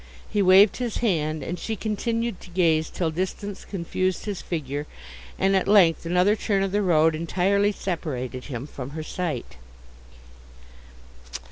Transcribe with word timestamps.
He 0.27 0.41
waved 0.41 0.77
his 0.77 0.97
hand, 0.97 1.43
and 1.43 1.59
she 1.59 1.75
continued 1.75 2.41
to 2.41 2.49
gaze 2.49 2.89
till 2.89 3.11
distance 3.11 3.63
confused 3.63 4.25
his 4.25 4.41
figure, 4.41 4.87
and 5.37 5.55
at 5.55 5.67
length 5.67 6.07
another 6.07 6.35
turn 6.35 6.63
of 6.63 6.71
the 6.71 6.81
road 6.81 7.13
entirely 7.13 7.71
separated 7.71 8.45
him 8.45 8.65
from 8.65 8.89
her 8.97 9.03
sight. 9.03 9.57